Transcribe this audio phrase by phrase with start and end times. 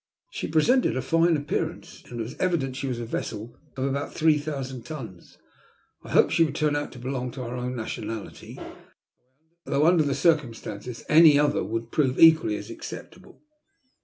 [0.31, 4.11] She presented a fine appearance, and it was evident she was a vessel of about
[4.11, 5.37] three thousand tons.
[6.03, 8.57] I hoped she would turn out to belong to our own nationality,
[9.63, 13.43] though under the circumstances any other would prove equally acceptable.